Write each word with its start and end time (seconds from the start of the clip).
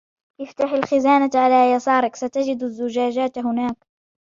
افتح 0.41 0.71
الخزانة 0.73 1.29
على 1.35 1.71
يسارك، 1.71 2.15
ستجد 2.15 2.63
الزجاجات 2.63 3.37
هناك 3.37 3.75